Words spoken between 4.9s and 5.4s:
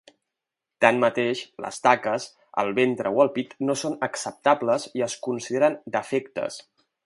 i es